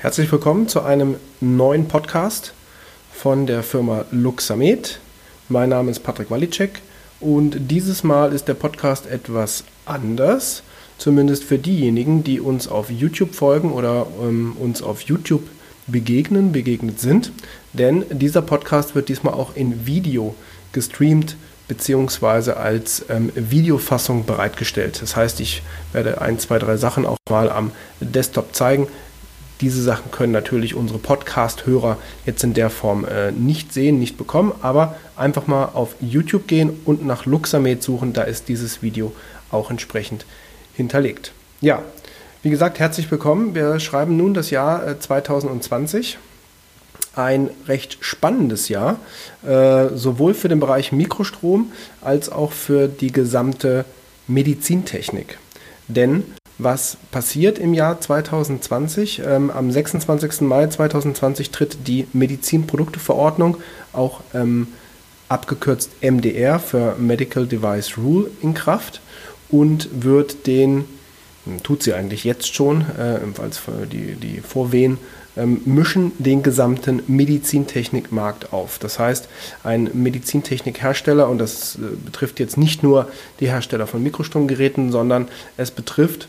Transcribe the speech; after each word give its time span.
Herzlich 0.00 0.30
willkommen 0.30 0.68
zu 0.68 0.82
einem 0.82 1.16
neuen 1.40 1.88
Podcast 1.88 2.52
von 3.12 3.48
der 3.48 3.64
Firma 3.64 4.04
Luxamed. 4.12 5.00
Mein 5.48 5.70
Name 5.70 5.90
ist 5.90 6.04
Patrick 6.04 6.30
Walicek 6.30 6.82
und 7.18 7.56
dieses 7.68 8.04
Mal 8.04 8.32
ist 8.32 8.46
der 8.46 8.54
Podcast 8.54 9.08
etwas 9.08 9.64
anders, 9.86 10.62
zumindest 10.98 11.42
für 11.42 11.58
diejenigen, 11.58 12.22
die 12.22 12.38
uns 12.38 12.68
auf 12.68 12.92
YouTube 12.92 13.34
folgen 13.34 13.72
oder 13.72 14.06
ähm, 14.22 14.56
uns 14.60 14.82
auf 14.82 15.00
YouTube 15.00 15.48
begegnen, 15.88 16.52
begegnet 16.52 17.00
sind. 17.00 17.32
Denn 17.72 18.04
dieser 18.08 18.42
Podcast 18.42 18.94
wird 18.94 19.08
diesmal 19.08 19.34
auch 19.34 19.56
in 19.56 19.84
Video 19.84 20.36
gestreamt 20.70 21.34
beziehungsweise 21.66 22.56
als 22.56 23.04
ähm, 23.10 23.32
Videofassung 23.34 24.26
bereitgestellt. 24.26 25.02
Das 25.02 25.16
heißt, 25.16 25.40
ich 25.40 25.62
werde 25.92 26.20
ein, 26.20 26.38
zwei, 26.38 26.60
drei 26.60 26.76
Sachen 26.76 27.04
auch 27.04 27.18
mal 27.28 27.50
am 27.50 27.72
Desktop 28.00 28.54
zeigen, 28.54 28.86
diese 29.60 29.82
Sachen 29.82 30.10
können 30.10 30.32
natürlich 30.32 30.74
unsere 30.74 30.98
Podcast-Hörer 30.98 31.96
jetzt 32.26 32.44
in 32.44 32.54
der 32.54 32.70
Form 32.70 33.04
äh, 33.04 33.32
nicht 33.32 33.72
sehen, 33.72 33.98
nicht 33.98 34.16
bekommen, 34.16 34.52
aber 34.62 34.96
einfach 35.16 35.46
mal 35.46 35.66
auf 35.74 35.94
YouTube 36.00 36.46
gehen 36.46 36.80
und 36.84 37.04
nach 37.04 37.26
Luxamed 37.26 37.82
suchen, 37.82 38.12
da 38.12 38.22
ist 38.22 38.48
dieses 38.48 38.82
Video 38.82 39.12
auch 39.50 39.70
entsprechend 39.70 40.26
hinterlegt. 40.74 41.32
Ja, 41.60 41.82
wie 42.42 42.50
gesagt, 42.50 42.78
herzlich 42.78 43.10
willkommen. 43.10 43.54
Wir 43.54 43.80
schreiben 43.80 44.16
nun 44.16 44.32
das 44.32 44.50
Jahr 44.50 44.86
äh, 44.86 44.98
2020 44.98 46.18
ein 47.16 47.50
recht 47.66 47.98
spannendes 48.00 48.68
Jahr, 48.68 49.00
äh, 49.44 49.88
sowohl 49.94 50.34
für 50.34 50.48
den 50.48 50.60
Bereich 50.60 50.92
Mikrostrom 50.92 51.72
als 52.00 52.30
auch 52.30 52.52
für 52.52 52.86
die 52.86 53.10
gesamte 53.10 53.84
Medizintechnik. 54.28 55.38
Denn 55.88 56.22
was 56.58 56.96
passiert 57.10 57.58
im 57.58 57.72
Jahr 57.72 58.00
2020. 58.00 59.22
Ähm, 59.24 59.50
am 59.50 59.70
26. 59.70 60.42
Mai 60.42 60.66
2020 60.66 61.50
tritt 61.50 61.86
die 61.86 62.06
Medizinprodukteverordnung, 62.12 63.56
auch 63.92 64.20
ähm, 64.34 64.68
abgekürzt 65.28 65.90
MDR 66.02 66.58
für 66.58 66.96
Medical 66.98 67.46
Device 67.46 67.96
Rule, 67.96 68.30
in 68.42 68.54
Kraft 68.54 69.00
und 69.50 69.88
wird 69.92 70.46
den, 70.46 70.84
hm, 71.44 71.62
tut 71.62 71.82
sie 71.82 71.94
eigentlich 71.94 72.24
jetzt 72.24 72.52
schon, 72.54 72.82
äh, 72.98 73.20
die, 73.90 74.14
die 74.14 74.40
Vorwehen 74.40 74.98
ähm, 75.36 75.60
mischen 75.64 76.12
den 76.18 76.42
gesamten 76.42 77.02
Medizintechnikmarkt 77.06 78.52
auf. 78.52 78.78
Das 78.80 78.98
heißt, 78.98 79.28
ein 79.62 79.90
Medizintechnikhersteller, 79.92 81.28
und 81.28 81.38
das 81.38 81.76
äh, 81.76 81.96
betrifft 82.04 82.40
jetzt 82.40 82.56
nicht 82.56 82.82
nur 82.82 83.08
die 83.38 83.48
Hersteller 83.48 83.86
von 83.86 84.02
Mikrostromgeräten, 84.02 84.90
sondern 84.90 85.28
es 85.56 85.70
betrifft 85.70 86.28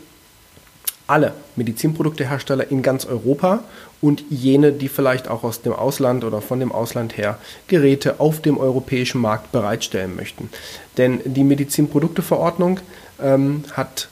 alle 1.10 1.34
Medizinproduktehersteller 1.56 2.70
in 2.70 2.82
ganz 2.82 3.04
Europa 3.04 3.64
und 4.00 4.22
jene, 4.30 4.72
die 4.72 4.88
vielleicht 4.88 5.28
auch 5.28 5.42
aus 5.42 5.60
dem 5.60 5.72
Ausland 5.72 6.24
oder 6.24 6.40
von 6.40 6.60
dem 6.60 6.72
Ausland 6.72 7.16
her 7.16 7.38
Geräte 7.66 8.20
auf 8.20 8.40
dem 8.40 8.58
europäischen 8.58 9.20
Markt 9.20 9.52
bereitstellen 9.52 10.14
möchten. 10.14 10.50
Denn 10.96 11.20
die 11.24 11.44
Medizinprodukteverordnung 11.44 12.80
ähm, 13.20 13.64
hat 13.72 14.08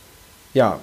ja 0.55 0.81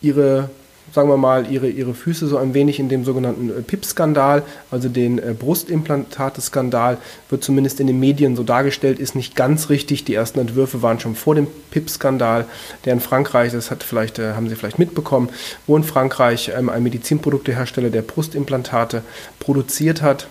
ihre 0.00 0.50
sagen 0.92 1.08
wir 1.08 1.16
mal, 1.16 1.50
ihre, 1.50 1.68
ihre 1.68 1.94
Füße 1.94 2.26
so 2.26 2.36
ein 2.36 2.54
wenig 2.54 2.78
in 2.78 2.88
dem 2.88 3.04
sogenannten 3.04 3.50
äh, 3.50 3.62
PIP-Skandal, 3.62 4.42
also 4.70 4.88
den 4.88 5.18
äh, 5.18 5.34
Brustimplantate-Skandal, 5.38 6.98
wird 7.30 7.44
zumindest 7.44 7.80
in 7.80 7.86
den 7.86 7.98
Medien 7.98 8.36
so 8.36 8.42
dargestellt, 8.42 8.98
ist 8.98 9.14
nicht 9.14 9.34
ganz 9.34 9.70
richtig. 9.70 10.04
Die 10.04 10.14
ersten 10.14 10.40
Entwürfe 10.40 10.82
waren 10.82 11.00
schon 11.00 11.14
vor 11.14 11.34
dem 11.34 11.46
PIP-Skandal, 11.70 12.46
der 12.84 12.92
in 12.92 13.00
Frankreich, 13.00 13.52
das 13.52 13.70
hat 13.70 13.82
vielleicht, 13.82 14.18
äh, 14.18 14.34
haben 14.34 14.48
Sie 14.48 14.56
vielleicht 14.56 14.78
mitbekommen, 14.78 15.30
wo 15.66 15.76
in 15.76 15.84
Frankreich 15.84 16.52
ähm, 16.56 16.68
ein 16.68 16.82
Medizinproduktehersteller, 16.82 17.90
der 17.90 18.02
Brustimplantate 18.02 19.02
produziert 19.38 20.02
hat, 20.02 20.26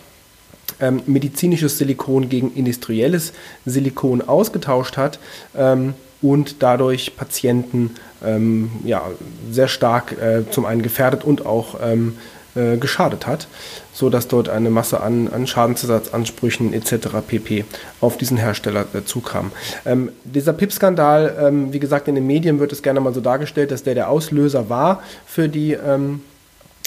ähm, 0.79 1.01
medizinisches 1.05 1.77
Silikon 1.77 2.29
gegen 2.29 2.53
industrielles 2.53 3.33
Silikon 3.65 4.21
ausgetauscht 4.21 4.97
hat. 4.97 5.19
Ähm, 5.55 5.93
und 6.21 6.61
dadurch 6.61 7.15
Patienten 7.15 7.95
ähm, 8.23 8.71
ja, 8.83 9.03
sehr 9.49 9.67
stark 9.67 10.13
äh, 10.21 10.49
zum 10.49 10.65
einen 10.65 10.81
gefährdet 10.81 11.23
und 11.23 11.45
auch 11.45 11.75
ähm, 11.81 12.17
äh, 12.55 12.77
geschadet 12.77 13.27
hat, 13.27 13.47
sodass 13.93 14.27
dort 14.27 14.49
eine 14.49 14.69
Masse 14.69 15.01
an, 15.01 15.29
an 15.29 15.47
Schadensersatzansprüchen 15.47 16.73
etc. 16.73 17.07
pp. 17.25 17.65
auf 18.01 18.17
diesen 18.17 18.37
Hersteller 18.37 18.85
äh, 18.93 19.05
zukam. 19.05 19.51
Ähm, 19.85 20.11
dieser 20.25 20.53
PIP-Skandal, 20.53 21.37
ähm, 21.39 21.71
wie 21.73 21.79
gesagt, 21.79 22.07
in 22.07 22.15
den 22.15 22.27
Medien 22.27 22.59
wird 22.59 22.73
es 22.73 22.81
gerne 22.81 22.99
mal 22.99 23.13
so 23.13 23.21
dargestellt, 23.21 23.71
dass 23.71 23.83
der 23.83 23.95
der 23.95 24.09
Auslöser 24.09 24.69
war 24.69 25.01
für 25.25 25.47
die 25.47 25.73
ähm, 25.73 26.21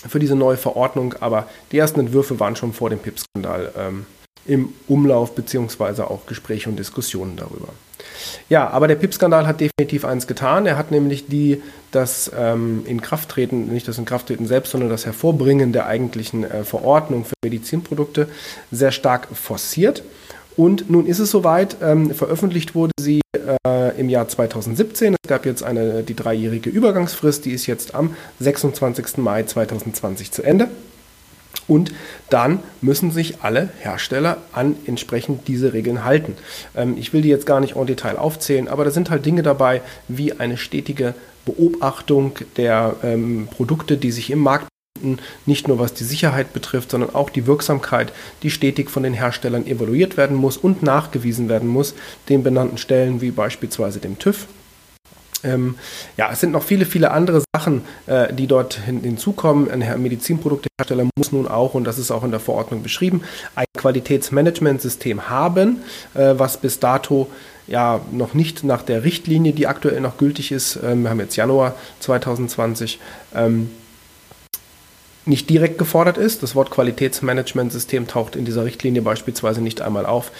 für 0.06 0.18
diese 0.18 0.36
neue 0.36 0.58
Verordnung, 0.58 1.14
aber 1.20 1.48
die 1.72 1.78
ersten 1.78 2.00
Entwürfe 2.00 2.38
waren 2.38 2.56
schon 2.56 2.74
vor 2.74 2.90
dem 2.90 2.98
PIP-Skandal 2.98 3.72
ähm, 3.78 4.04
im 4.44 4.68
Umlauf 4.86 5.34
beziehungsweise 5.34 6.10
auch 6.10 6.26
Gespräche 6.26 6.68
und 6.68 6.78
Diskussionen 6.78 7.36
darüber. 7.36 7.68
Ja, 8.48 8.68
aber 8.70 8.88
der 8.88 8.96
PIP-Skandal 8.96 9.46
hat 9.46 9.60
definitiv 9.60 10.04
eins 10.04 10.26
getan. 10.26 10.66
Er 10.66 10.76
hat 10.76 10.90
nämlich 10.90 11.26
die, 11.26 11.62
das 11.90 12.30
ähm, 12.36 12.82
Inkrafttreten, 12.86 13.72
nicht 13.72 13.88
das 13.88 13.98
Inkrafttreten 13.98 14.46
selbst, 14.46 14.72
sondern 14.72 14.90
das 14.90 15.06
Hervorbringen 15.06 15.72
der 15.72 15.86
eigentlichen 15.86 16.44
äh, 16.44 16.64
Verordnung 16.64 17.24
für 17.24 17.34
Medizinprodukte 17.44 18.28
sehr 18.70 18.92
stark 18.92 19.28
forciert. 19.34 20.02
Und 20.56 20.88
nun 20.88 21.06
ist 21.06 21.18
es 21.18 21.30
soweit, 21.30 21.76
ähm, 21.82 22.14
veröffentlicht 22.14 22.74
wurde 22.74 22.92
sie 22.98 23.20
äh, 23.66 23.98
im 23.98 24.08
Jahr 24.08 24.28
2017. 24.28 25.16
Es 25.22 25.28
gab 25.28 25.46
jetzt 25.46 25.62
eine, 25.62 26.02
die 26.02 26.14
dreijährige 26.14 26.70
Übergangsfrist, 26.70 27.44
die 27.44 27.50
ist 27.50 27.66
jetzt 27.66 27.94
am 27.94 28.14
26. 28.40 29.18
Mai 29.18 29.42
2020 29.42 30.30
zu 30.30 30.42
Ende. 30.42 30.68
Und 31.66 31.92
dann 32.30 32.60
müssen 32.80 33.10
sich 33.10 33.42
alle 33.42 33.70
Hersteller 33.80 34.38
an 34.52 34.76
entsprechend 34.86 35.48
diese 35.48 35.72
Regeln 35.72 36.04
halten. 36.04 36.36
Ähm, 36.76 36.96
ich 36.98 37.12
will 37.12 37.22
die 37.22 37.28
jetzt 37.28 37.46
gar 37.46 37.60
nicht 37.60 37.76
en 37.76 37.86
Detail 37.86 38.16
aufzählen, 38.16 38.68
aber 38.68 38.84
da 38.84 38.90
sind 38.90 39.10
halt 39.10 39.24
Dinge 39.26 39.42
dabei 39.42 39.82
wie 40.08 40.32
eine 40.32 40.56
stetige 40.56 41.14
Beobachtung 41.44 42.32
der 42.56 42.96
ähm, 43.02 43.48
Produkte, 43.50 43.96
die 43.96 44.10
sich 44.10 44.30
im 44.30 44.38
Markt 44.40 44.68
befinden, 44.94 45.22
nicht 45.46 45.68
nur 45.68 45.78
was 45.78 45.94
die 45.94 46.04
Sicherheit 46.04 46.52
betrifft, 46.52 46.90
sondern 46.90 47.14
auch 47.14 47.30
die 47.30 47.46
Wirksamkeit, 47.46 48.12
die 48.42 48.50
stetig 48.50 48.90
von 48.90 49.02
den 49.02 49.14
Herstellern 49.14 49.66
evaluiert 49.66 50.16
werden 50.16 50.36
muss 50.36 50.56
und 50.56 50.82
nachgewiesen 50.82 51.48
werden 51.48 51.68
muss, 51.68 51.94
den 52.28 52.42
benannten 52.42 52.78
Stellen 52.78 53.20
wie 53.20 53.30
beispielsweise 53.30 53.98
dem 53.98 54.18
TÜV 54.18 54.46
ähm, 55.44 55.76
ja, 56.16 56.30
es 56.32 56.40
sind 56.40 56.52
noch 56.52 56.62
viele, 56.62 56.86
viele 56.86 57.10
andere 57.10 57.42
Sachen, 57.54 57.82
äh, 58.06 58.32
die 58.32 58.46
dort 58.46 58.74
hin, 58.74 59.02
hinzukommen. 59.02 59.70
Ein 59.70 60.02
Medizinproduktehersteller 60.02 61.08
muss 61.16 61.32
nun 61.32 61.46
auch, 61.46 61.74
und 61.74 61.84
das 61.84 61.98
ist 61.98 62.10
auch 62.10 62.24
in 62.24 62.30
der 62.30 62.40
Verordnung 62.40 62.82
beschrieben, 62.82 63.22
ein 63.54 63.66
Qualitätsmanagementsystem 63.76 65.28
haben, 65.28 65.82
äh, 66.14 66.34
was 66.36 66.56
bis 66.56 66.80
dato 66.80 67.28
ja 67.66 68.00
noch 68.12 68.34
nicht 68.34 68.64
nach 68.64 68.82
der 68.82 69.04
Richtlinie, 69.04 69.52
die 69.52 69.66
aktuell 69.66 70.00
noch 70.00 70.18
gültig 70.18 70.52
ist, 70.52 70.78
ähm, 70.84 71.02
wir 71.02 71.10
haben 71.10 71.20
jetzt 71.20 71.36
Januar 71.36 71.74
2020, 72.00 72.98
ähm, 73.34 73.70
nicht 75.26 75.48
direkt 75.50 75.78
gefordert 75.78 76.18
ist. 76.18 76.42
Das 76.42 76.54
Wort 76.54 76.70
Qualitätsmanagementsystem 76.70 78.06
taucht 78.06 78.36
in 78.36 78.44
dieser 78.44 78.64
Richtlinie 78.64 79.02
beispielsweise 79.02 79.60
nicht 79.60 79.80
einmal 79.80 80.06
auf. 80.06 80.30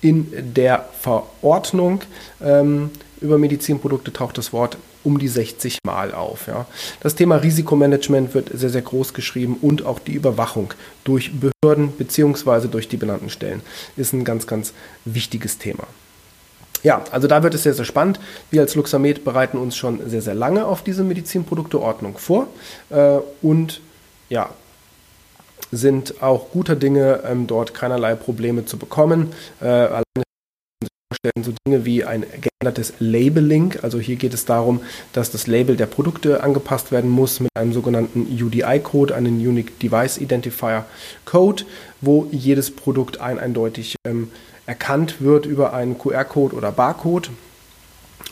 In 0.00 0.54
der 0.54 0.88
Verordnung 1.00 2.02
ähm, 2.42 2.90
über 3.20 3.38
Medizinprodukte 3.38 4.12
taucht 4.12 4.38
das 4.38 4.52
Wort 4.52 4.76
um 5.04 5.18
die 5.18 5.28
60 5.28 5.78
Mal 5.84 6.12
auf. 6.12 6.46
Ja. 6.46 6.66
Das 7.00 7.14
Thema 7.14 7.36
Risikomanagement 7.36 8.34
wird 8.34 8.50
sehr, 8.52 8.70
sehr 8.70 8.82
groß 8.82 9.14
geschrieben 9.14 9.56
und 9.60 9.84
auch 9.84 9.98
die 9.98 10.12
Überwachung 10.12 10.74
durch 11.04 11.32
Behörden 11.32 11.92
bzw. 11.92 12.68
durch 12.68 12.88
die 12.88 12.96
benannten 12.96 13.30
Stellen 13.30 13.62
ist 13.96 14.12
ein 14.12 14.24
ganz, 14.24 14.46
ganz 14.46 14.72
wichtiges 15.04 15.58
Thema. 15.58 15.86
Ja, 16.82 17.04
also 17.12 17.28
da 17.28 17.44
wird 17.44 17.54
es 17.54 17.62
sehr, 17.62 17.74
sehr 17.74 17.84
spannend. 17.84 18.18
Wir 18.50 18.60
als 18.60 18.74
Luxamed 18.74 19.24
bereiten 19.24 19.56
uns 19.56 19.76
schon 19.76 20.08
sehr, 20.08 20.22
sehr 20.22 20.34
lange 20.34 20.66
auf 20.66 20.82
diese 20.82 21.04
Medizinprodukteordnung 21.04 22.18
vor 22.18 22.48
äh, 22.90 23.18
und 23.40 23.80
ja, 24.32 24.48
sind 25.70 26.22
auch 26.22 26.50
guter 26.50 26.74
Dinge, 26.74 27.22
ähm, 27.28 27.46
dort 27.46 27.74
keinerlei 27.74 28.14
Probleme 28.14 28.64
zu 28.64 28.78
bekommen. 28.78 29.32
Äh, 29.60 29.88
so 31.40 31.52
Dinge 31.66 31.84
wie 31.84 32.04
ein 32.04 32.24
geändertes 32.40 32.94
Labeling. 32.98 33.74
Also 33.82 34.00
hier 34.00 34.16
geht 34.16 34.32
es 34.32 34.44
darum, 34.46 34.80
dass 35.12 35.30
das 35.30 35.46
Label 35.46 35.76
der 35.76 35.86
Produkte 35.86 36.42
angepasst 36.42 36.90
werden 36.90 37.10
muss 37.10 37.38
mit 37.40 37.50
einem 37.54 37.72
sogenannten 37.72 38.26
UDI-Code, 38.42 39.14
einen 39.14 39.36
Unique 39.36 39.78
Device 39.78 40.18
Identifier 40.18 40.86
Code, 41.26 41.64
wo 42.00 42.26
jedes 42.32 42.74
Produkt 42.74 43.20
ein 43.20 43.38
eindeutig 43.38 43.96
ähm, 44.04 44.30
erkannt 44.66 45.20
wird 45.20 45.44
über 45.44 45.74
einen 45.74 45.98
QR-Code 45.98 46.56
oder 46.56 46.72
Barcode 46.72 47.30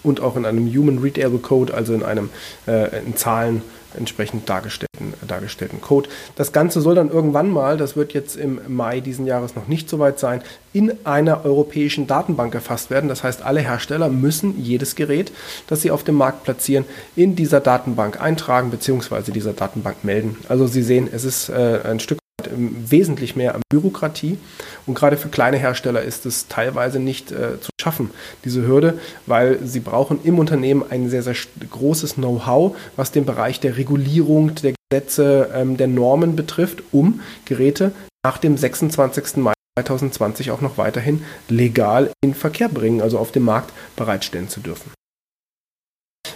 und 0.03 0.21
auch 0.21 0.37
in 0.37 0.47
einem 0.47 0.67
Human 0.67 0.99
Readable 0.99 1.39
Code, 1.39 1.75
also 1.75 1.93
in 1.95 2.03
einem 2.03 2.31
äh, 2.67 3.05
in 3.05 3.17
Zahlen 3.17 3.63
entsprechend 3.97 4.49
dargestellten, 4.49 5.15
dargestellten 5.27 5.81
Code. 5.81 6.09
Das 6.37 6.53
Ganze 6.53 6.81
soll 6.81 6.95
dann 6.95 7.11
irgendwann 7.11 7.51
mal, 7.51 7.77
das 7.77 7.97
wird 7.97 8.13
jetzt 8.13 8.37
im 8.37 8.61
Mai 8.69 9.01
diesen 9.01 9.27
Jahres 9.27 9.57
noch 9.57 9.69
nicht 9.69 9.89
so 9.89 9.99
weit 9.99 10.19
sein, 10.19 10.43
in 10.73 10.93
einer 11.05 11.45
europäischen 11.45 12.07
Datenbank 12.07 12.55
erfasst 12.55 12.91
werden. 12.91 13.09
Das 13.09 13.25
heißt, 13.25 13.43
alle 13.43 13.61
Hersteller 13.61 14.09
müssen 14.09 14.63
jedes 14.63 14.95
Gerät, 14.95 15.33
das 15.67 15.83
sie 15.83 15.91
auf 15.91 16.05
dem 16.05 16.15
Markt 16.15 16.45
platzieren, 16.45 16.85
in 17.17 17.35
dieser 17.35 17.61
Datenbank 17.61 18.21
eintragen 18.21 18.71
bzw. 18.71 19.33
dieser 19.33 19.53
Datenbank 19.53 20.05
melden. 20.05 20.37
Also 20.49 20.67
Sie 20.67 20.83
sehen, 20.83 21.09
es 21.13 21.25
ist 21.25 21.49
äh, 21.49 21.81
ein 21.85 21.99
Stück 22.01 22.20
wesentlich 22.51 23.37
mehr 23.37 23.59
Bürokratie. 23.69 24.39
Und 24.87 24.95
gerade 24.95 25.17
für 25.17 25.29
kleine 25.29 25.57
Hersteller 25.57 26.03
ist 26.03 26.27
es 26.27 26.49
teilweise 26.49 27.01
nicht 27.01 27.33
äh, 27.33 27.61
zu 27.61 27.71
schaffen, 27.81 28.11
diese 28.45 28.67
Hürde, 28.67 28.99
weil 29.27 29.59
sie 29.65 29.81
brauchen 29.81 30.21
im 30.25 30.39
Unternehmen 30.39 30.85
ein 30.89 31.11
sehr, 31.11 31.23
sehr 31.23 31.37
großes 31.71 32.15
Know-how, 32.15 32.77
was 32.97 33.13
den 33.13 33.25
Bereich 33.25 33.61
der 33.61 33.77
Regulierung, 33.77 34.55
der 34.57 34.75
Gesetze, 34.91 35.51
ähm, 35.55 35.77
der 35.77 35.89
Normen 35.89 36.37
betrifft, 36.37 36.83
um 36.93 37.21
Geräte 37.45 37.93
nach 38.25 38.39
dem 38.39 38.57
26. 38.57 39.37
Mai 39.37 39.53
2020 39.79 40.51
auch 40.51 40.61
noch 40.61 40.79
weiterhin 40.79 41.25
legal 41.49 42.11
in 42.23 42.35
Verkehr 42.35 42.69
bringen, 42.69 43.01
also 43.01 43.19
auf 43.19 43.33
dem 43.33 43.45
Markt 43.45 43.73
bereitstellen 43.97 44.49
zu 44.49 44.61
dürfen. 44.61 44.91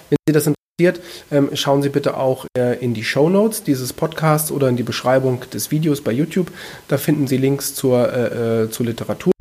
Wenn 0.08 0.16
Sie 0.26 0.32
das 0.32 0.46
ähm, 0.46 0.54
schauen 1.52 1.82
Sie 1.82 1.88
bitte 1.88 2.16
auch 2.16 2.46
äh, 2.58 2.82
in 2.84 2.94
die 2.94 3.04
Show 3.04 3.28
Notes 3.28 3.62
dieses 3.62 3.92
Podcasts 3.92 4.50
oder 4.50 4.68
in 4.68 4.74
die 4.74 4.82
Beschreibung 4.82 5.42
des 5.52 5.70
Videos 5.70 6.00
bei 6.00 6.10
YouTube. 6.10 6.50
Da 6.88 6.98
finden 6.98 7.28
Sie 7.28 7.36
Links 7.36 7.76
zur, 7.76 8.12
äh, 8.12 8.64
äh, 8.64 8.70
zur 8.70 8.86
Literatur. 8.86 9.32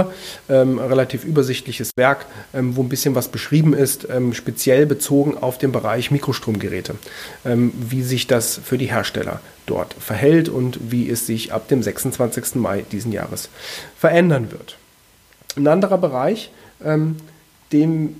Ähm, 0.48 0.78
relativ 0.78 1.24
übersichtliches 1.24 1.92
Werk, 1.96 2.28
ähm, 2.54 2.76
wo 2.76 2.84
ein 2.84 2.90
bisschen 2.90 3.16
was 3.16 3.30
beschrieben 3.30 3.74
ist, 3.74 4.08
ähm, 4.12 4.36
speziell 4.36 4.86
bezogen 4.86 5.36
auf 5.36 5.58
den 5.58 5.72
Bereich 5.72 6.12
Mikrostromgeräte, 6.12 6.96
ähm, 7.46 7.72
wie 7.80 8.04
sich 8.04 8.28
das 8.28 8.60
für 8.64 8.78
die 8.78 8.92
Hersteller 8.92 9.40
dort 9.66 9.96
verhält 9.96 10.50
und 10.50 10.92
wie 10.92 11.10
es 11.10 11.26
sich 11.26 11.52
ab 11.52 11.68
dem 11.68 11.82
26. 11.82 12.62
Mai 12.62 12.86
diesen 12.92 13.12
Jahres 13.12 13.50
verändern 13.98 14.52
wird. 14.52 14.78
Ein 15.56 15.68
anderer 15.68 15.98
Bereich, 15.98 16.52
ähm, 16.84 17.16
dem 17.72 18.18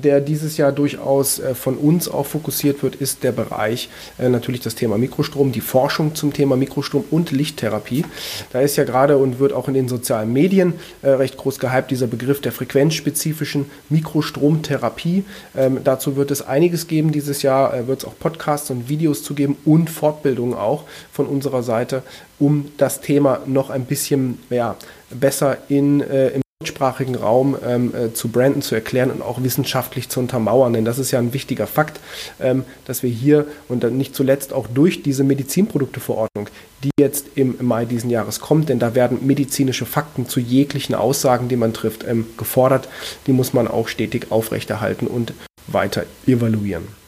der 0.00 0.20
dieses 0.20 0.56
Jahr 0.56 0.72
durchaus 0.72 1.38
äh, 1.38 1.54
von 1.54 1.76
uns 1.76 2.08
auch 2.08 2.26
fokussiert 2.26 2.82
wird, 2.82 2.96
ist 2.96 3.22
der 3.22 3.32
Bereich 3.32 3.88
äh, 4.18 4.28
natürlich 4.28 4.60
das 4.60 4.74
Thema 4.74 4.98
Mikrostrom, 4.98 5.52
die 5.52 5.60
Forschung 5.60 6.14
zum 6.14 6.32
Thema 6.32 6.56
Mikrostrom 6.56 7.04
und 7.10 7.30
Lichttherapie. 7.30 8.04
Da 8.52 8.60
ist 8.60 8.76
ja 8.76 8.84
gerade 8.84 9.18
und 9.18 9.38
wird 9.38 9.52
auch 9.52 9.68
in 9.68 9.74
den 9.74 9.88
sozialen 9.88 10.32
Medien 10.32 10.74
äh, 11.02 11.10
recht 11.10 11.36
groß 11.36 11.58
gehypt 11.58 11.90
dieser 11.90 12.06
Begriff 12.06 12.40
der 12.40 12.52
frequenzspezifischen 12.52 13.66
Mikrostromtherapie. 13.88 15.24
Ähm, 15.56 15.80
dazu 15.84 16.16
wird 16.16 16.30
es 16.30 16.42
einiges 16.42 16.86
geben 16.86 17.12
dieses 17.12 17.42
Jahr, 17.42 17.86
wird 17.86 18.00
es 18.00 18.04
auch 18.04 18.18
Podcasts 18.18 18.70
und 18.70 18.88
Videos 18.88 19.22
zu 19.22 19.34
geben 19.34 19.56
und 19.64 19.90
Fortbildungen 19.90 20.54
auch 20.54 20.84
von 21.12 21.26
unserer 21.26 21.62
Seite, 21.62 22.02
um 22.38 22.70
das 22.76 23.00
Thema 23.00 23.40
noch 23.46 23.70
ein 23.70 23.84
bisschen 23.84 24.38
ja, 24.50 24.76
besser 25.10 25.58
in, 25.68 26.00
äh, 26.00 26.40
deutschsprachigen 26.80 27.14
Raum 27.14 27.56
ähm, 27.64 27.94
äh, 27.94 28.12
zu 28.14 28.28
branden, 28.28 28.62
zu 28.62 28.74
erklären 28.74 29.10
und 29.10 29.22
auch 29.22 29.42
wissenschaftlich 29.42 30.08
zu 30.08 30.20
untermauern. 30.20 30.72
Denn 30.72 30.84
das 30.84 30.98
ist 30.98 31.10
ja 31.10 31.18
ein 31.18 31.34
wichtiger 31.34 31.66
Fakt, 31.66 32.00
ähm, 32.40 32.64
dass 32.86 33.02
wir 33.02 33.10
hier 33.10 33.46
und 33.68 33.84
dann 33.84 33.98
nicht 33.98 34.14
zuletzt 34.14 34.52
auch 34.52 34.66
durch 34.66 35.02
diese 35.02 35.22
Medizinprodukteverordnung, 35.22 36.48
die 36.82 36.90
jetzt 36.98 37.26
im 37.34 37.56
Mai 37.60 37.84
diesen 37.84 38.08
Jahres 38.08 38.40
kommt, 38.40 38.70
denn 38.70 38.78
da 38.78 38.94
werden 38.94 39.26
medizinische 39.26 39.84
Fakten 39.84 40.26
zu 40.26 40.40
jeglichen 40.40 40.94
Aussagen, 40.94 41.48
die 41.48 41.56
man 41.56 41.74
trifft, 41.74 42.04
ähm, 42.08 42.26
gefordert. 42.38 42.88
Die 43.26 43.32
muss 43.32 43.52
man 43.52 43.68
auch 43.68 43.88
stetig 43.88 44.28
aufrechterhalten 44.30 45.06
und 45.06 45.34
weiter 45.66 46.04
evaluieren. 46.26 46.99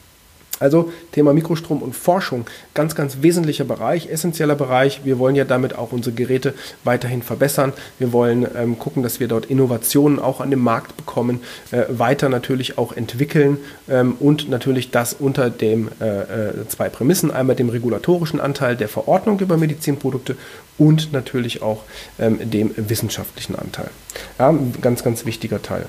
Also 0.63 0.93
Thema 1.11 1.33
Mikrostrom 1.35 1.83
und 1.83 1.97
Forschung, 1.97 2.47
ganz, 2.73 2.95
ganz 2.95 3.19
wesentlicher 3.21 3.65
Bereich, 3.65 4.09
essentieller 4.09 4.55
Bereich. 4.55 5.01
Wir 5.05 5.19
wollen 5.19 5.35
ja 5.35 5.45
damit 5.45 5.77
auch 5.77 5.91
unsere 5.91 6.15
Geräte 6.15 6.55
weiterhin 6.85 7.23
verbessern. 7.23 7.73
Wir 7.99 8.13
wollen 8.13 8.47
ähm, 8.57 8.79
gucken, 8.79 9.03
dass 9.03 9.19
wir 9.19 9.27
dort 9.27 9.47
Innovationen 9.47 10.21
auch 10.21 10.41
an 10.41 10.51
den 10.51 10.61
Markt 10.61 10.97
bekommen, 10.97 11.41
äh, 11.73 11.83
weiter 11.89 12.29
natürlich 12.29 12.79
auch 12.79 12.93
entwickeln 12.93 13.59
ähm, 13.89 14.15
und 14.21 14.49
natürlich 14.49 14.93
das 14.93 15.15
unter 15.15 15.51
dem 15.51 15.89
äh, 16.01 16.21
äh, 16.51 16.69
zwei 16.69 16.89
Prämissen, 16.89 17.33
einmal 17.33 17.57
dem 17.57 17.69
regulatorischen 17.69 18.41
Anteil 18.41 18.77
der 18.77 18.89
Verordnung 18.89 19.41
über 19.41 19.57
Medizinprodukte 19.57 20.37
und 20.79 21.13
natürlich 21.13 21.63
auch 21.63 21.83
ähm, 22.21 22.39
dem 22.51 22.71
wissenschaftlichen 22.77 23.57
Anteil. 23.57 23.91
Ja, 24.39 24.55
ganz, 24.81 25.03
ganz 25.03 25.27
wichtiger 25.27 25.61
Teil. 25.61 25.87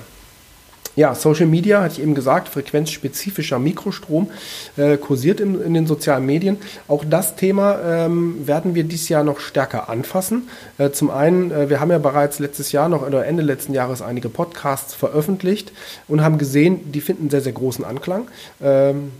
Ja, 0.96 1.14
Social 1.14 1.46
Media, 1.46 1.82
hatte 1.82 1.94
ich 1.94 2.02
eben 2.02 2.14
gesagt, 2.14 2.48
frequenzspezifischer 2.48 3.58
Mikrostrom 3.58 4.30
äh, 4.76 4.96
kursiert 4.96 5.40
in, 5.40 5.60
in, 5.60 5.74
den 5.74 5.86
sozialen 5.86 6.24
Medien. 6.24 6.58
Auch 6.86 7.04
das 7.08 7.34
Thema 7.34 7.78
ähm, 7.84 8.46
werden 8.46 8.74
wir 8.74 8.84
dieses 8.84 9.08
Jahr 9.08 9.24
noch 9.24 9.40
stärker 9.40 9.88
anfassen. 9.88 10.48
Äh, 10.78 10.90
zum 10.90 11.10
einen, 11.10 11.50
äh, 11.50 11.68
wir 11.68 11.80
haben 11.80 11.90
ja 11.90 11.98
bereits 11.98 12.38
letztes 12.38 12.70
Jahr 12.72 12.88
noch 12.88 13.04
oder 13.04 13.26
Ende 13.26 13.42
letzten 13.42 13.74
Jahres 13.74 14.02
einige 14.02 14.28
Podcasts 14.28 14.94
veröffentlicht 14.94 15.72
und 16.06 16.22
haben 16.22 16.38
gesehen, 16.38 16.92
die 16.92 17.00
finden 17.00 17.28
sehr, 17.28 17.40
sehr 17.40 17.52
großen 17.52 17.84
Anklang. 17.84 18.28
Ähm, 18.62 19.10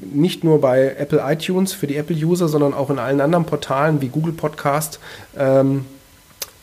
nicht 0.00 0.44
nur 0.44 0.60
bei 0.60 0.96
Apple 0.98 1.22
iTunes 1.26 1.74
für 1.74 1.86
die 1.86 1.96
Apple-User, 1.96 2.48
sondern 2.48 2.72
auch 2.72 2.88
in 2.88 2.98
allen 2.98 3.20
anderen 3.20 3.44
Portalen 3.44 4.00
wie 4.00 4.08
Google 4.08 4.32
Podcast. 4.32 4.98
Ähm, 5.36 5.84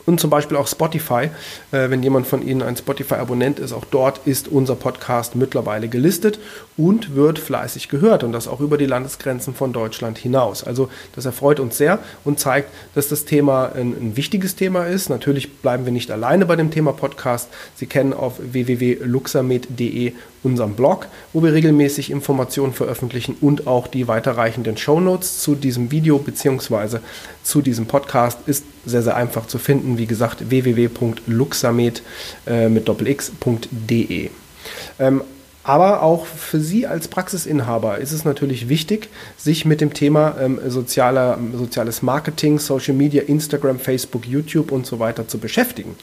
und 0.06 0.20
zum 0.20 0.30
Beispiel 0.30 0.56
auch 0.56 0.68
Spotify. 0.68 1.30
Äh, 1.72 1.90
wenn 1.90 2.02
jemand 2.02 2.26
von 2.26 2.46
Ihnen 2.46 2.62
ein 2.62 2.76
Spotify-Abonnent 2.76 3.58
ist, 3.58 3.72
auch 3.72 3.84
dort 3.84 4.26
ist 4.26 4.48
unser 4.48 4.76
Podcast 4.76 5.36
mittlerweile 5.36 5.88
gelistet 5.88 6.38
und 6.76 7.14
wird 7.14 7.38
fleißig 7.38 7.88
gehört 7.88 8.24
und 8.24 8.32
das 8.32 8.48
auch 8.48 8.60
über 8.60 8.78
die 8.78 8.86
Landesgrenzen 8.86 9.54
von 9.54 9.72
Deutschland 9.72 10.18
hinaus. 10.18 10.64
Also 10.64 10.88
das 11.14 11.26
erfreut 11.26 11.60
uns 11.60 11.76
sehr 11.76 11.98
und 12.24 12.38
zeigt, 12.38 12.70
dass 12.94 13.08
das 13.08 13.24
Thema 13.24 13.72
ein, 13.74 13.92
ein 13.92 14.16
wichtiges 14.16 14.56
Thema 14.56 14.86
ist. 14.86 15.10
Natürlich 15.10 15.52
bleiben 15.54 15.84
wir 15.84 15.92
nicht 15.92 16.10
alleine 16.10 16.46
bei 16.46 16.56
dem 16.56 16.70
Thema 16.70 16.92
Podcast. 16.92 17.48
Sie 17.74 17.86
kennen 17.86 18.12
auf 18.12 18.34
www.luxamed.de 18.38 20.12
unseren 20.42 20.74
Blog, 20.74 21.08
wo 21.32 21.42
wir 21.42 21.52
regelmäßig 21.52 22.10
Informationen 22.10 22.72
veröffentlichen 22.72 23.36
und 23.40 23.66
auch 23.66 23.88
die 23.88 24.06
weiterreichenden 24.06 24.76
Shownotes 24.76 25.40
zu 25.40 25.56
diesem 25.56 25.90
Video 25.90 26.18
bzw. 26.18 26.98
zu 27.42 27.62
diesem 27.62 27.86
Podcast 27.86 28.38
ist 28.46 28.62
sehr, 28.86 29.02
sehr 29.02 29.16
einfach 29.16 29.46
zu 29.46 29.58
finden. 29.58 29.98
Wie 29.98 30.06
gesagt, 30.06 30.48
www.luxamed 30.50 32.02
äh, 32.46 32.68
mit 32.68 32.88
doppelx.de. 32.88 34.30
Ähm, 34.98 35.22
aber 35.66 36.02
auch 36.02 36.26
für 36.26 36.60
Sie 36.60 36.86
als 36.86 37.08
Praxisinhaber 37.08 37.98
ist 37.98 38.12
es 38.12 38.24
natürlich 38.24 38.68
wichtig, 38.68 39.08
sich 39.36 39.64
mit 39.64 39.80
dem 39.80 39.92
Thema 39.92 40.36
ähm, 40.40 40.60
sozialer, 40.68 41.40
soziales 41.54 42.02
Marketing, 42.02 42.60
Social 42.60 42.94
Media, 42.94 43.24
Instagram, 43.24 43.80
Facebook, 43.80 44.28
YouTube 44.28 44.70
und 44.70 44.86
so 44.86 45.00
weiter 45.00 45.26
zu 45.26 45.38
beschäftigen. 45.38 45.96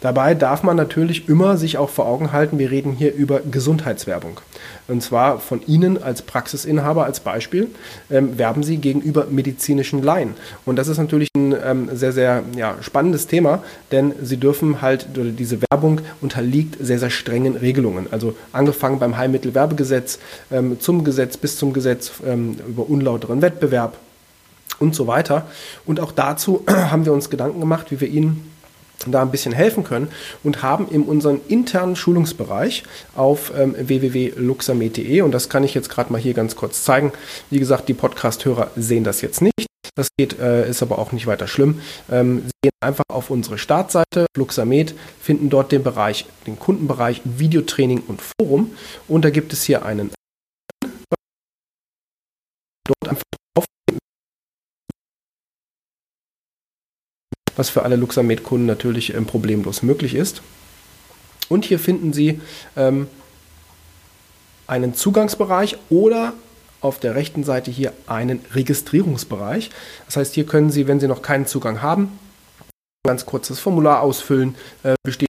Dabei 0.00 0.34
darf 0.34 0.62
man 0.62 0.76
natürlich 0.76 1.28
immer 1.28 1.56
sich 1.56 1.76
auch 1.76 1.90
vor 1.90 2.06
Augen 2.06 2.30
halten, 2.30 2.60
wir 2.60 2.70
reden 2.70 2.92
hier 2.92 3.12
über 3.12 3.40
Gesundheitswerbung. 3.40 4.38
Und 4.86 5.02
zwar 5.02 5.40
von 5.40 5.60
Ihnen 5.66 6.00
als 6.00 6.22
Praxisinhaber 6.22 7.04
als 7.04 7.18
Beispiel 7.18 7.66
ähm, 8.12 8.38
werben 8.38 8.62
Sie 8.62 8.76
gegenüber 8.76 9.26
medizinischen 9.28 10.04
Laien. 10.04 10.34
Und 10.64 10.76
das 10.76 10.86
ist 10.86 10.98
natürlich 10.98 11.30
ein 11.36 11.52
ähm, 11.64 11.88
sehr, 11.92 12.12
sehr 12.12 12.44
ja, 12.56 12.76
spannendes 12.80 13.26
Thema, 13.26 13.64
denn 13.90 14.12
Sie 14.22 14.36
dürfen 14.36 14.82
halt, 14.82 15.08
diese 15.16 15.58
Werbung 15.68 16.00
unterliegt 16.20 16.76
sehr, 16.80 17.00
sehr 17.00 17.10
strengen 17.10 17.56
Regelungen. 17.56 18.06
Also 18.12 18.36
angefangen 18.52 18.99
beim 19.00 19.16
Heilmittelwerbegesetz, 19.16 20.18
ähm, 20.52 20.78
zum 20.78 21.02
Gesetz 21.02 21.36
bis 21.36 21.56
zum 21.56 21.72
Gesetz 21.72 22.12
ähm, 22.24 22.56
über 22.68 22.88
unlauteren 22.88 23.42
Wettbewerb 23.42 23.96
und 24.78 24.94
so 24.94 25.06
weiter. 25.06 25.46
Und 25.86 26.00
auch 26.00 26.12
dazu 26.12 26.64
haben 26.68 27.04
wir 27.04 27.12
uns 27.12 27.30
Gedanken 27.30 27.60
gemacht, 27.60 27.90
wie 27.90 28.00
wir 28.00 28.08
Ihnen 28.08 28.50
da 29.06 29.22
ein 29.22 29.30
bisschen 29.30 29.52
helfen 29.52 29.82
können 29.82 30.08
und 30.44 30.62
haben 30.62 30.86
in 30.90 31.04
unserem 31.04 31.40
internen 31.48 31.96
Schulungsbereich 31.96 32.82
auf 33.16 33.50
ähm, 33.56 33.74
www.luxamed.de 33.78 35.22
und 35.22 35.32
das 35.32 35.48
kann 35.48 35.64
ich 35.64 35.72
jetzt 35.72 35.88
gerade 35.88 36.12
mal 36.12 36.20
hier 36.20 36.34
ganz 36.34 36.54
kurz 36.54 36.84
zeigen. 36.84 37.12
Wie 37.48 37.58
gesagt, 37.58 37.88
die 37.88 37.94
Podcast-Hörer 37.94 38.70
sehen 38.76 39.04
das 39.04 39.22
jetzt 39.22 39.40
nicht. 39.40 39.69
Das 39.94 40.08
geht, 40.16 40.38
äh, 40.38 40.68
ist 40.68 40.82
aber 40.82 40.98
auch 40.98 41.12
nicht 41.12 41.26
weiter 41.26 41.46
schlimm. 41.46 41.80
Ähm, 42.10 42.42
Sie 42.46 42.52
gehen 42.62 42.72
einfach 42.80 43.04
auf 43.08 43.30
unsere 43.30 43.58
Startseite, 43.58 44.26
Fluxamed, 44.34 44.94
finden 45.20 45.50
dort 45.50 45.72
den 45.72 45.82
Bereich, 45.82 46.26
den 46.46 46.58
Kundenbereich 46.58 47.20
Videotraining 47.24 48.02
und 48.06 48.20
Forum 48.22 48.74
und 49.08 49.24
da 49.24 49.30
gibt 49.30 49.52
es 49.52 49.62
hier 49.64 49.84
einen 49.84 50.10
dort 52.86 53.10
einfach 53.10 53.22
drauf, 53.54 53.66
was 57.56 57.70
für 57.70 57.82
alle 57.82 57.96
Luxamed-Kunden 57.96 58.66
natürlich 58.66 59.14
ähm, 59.14 59.26
problemlos 59.26 59.82
möglich 59.82 60.14
ist. 60.14 60.42
Und 61.48 61.64
hier 61.64 61.78
finden 61.78 62.12
Sie 62.12 62.40
ähm, 62.76 63.08
einen 64.66 64.94
Zugangsbereich 64.94 65.76
oder 65.90 66.32
auf 66.80 66.98
der 67.00 67.14
rechten 67.14 67.44
Seite 67.44 67.70
hier 67.70 67.92
einen 68.06 68.44
Registrierungsbereich. 68.52 69.70
Das 70.06 70.16
heißt, 70.16 70.34
hier 70.34 70.46
können 70.46 70.70
Sie, 70.70 70.86
wenn 70.86 71.00
Sie 71.00 71.08
noch 71.08 71.22
keinen 71.22 71.46
Zugang 71.46 71.82
haben, 71.82 72.18
ganz 73.06 73.26
kurz 73.26 73.48
das 73.48 73.58
Formular 73.58 74.00
ausfüllen, 74.00 74.54
äh, 74.82 74.94
wichtig 75.04 75.28